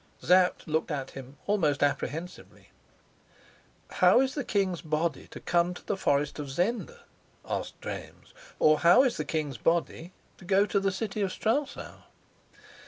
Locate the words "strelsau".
11.31-12.01